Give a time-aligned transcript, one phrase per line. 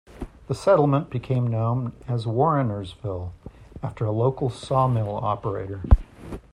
[0.47, 3.33] The settlement became known as Warrinersville,
[3.83, 5.83] after a local sawmill operator.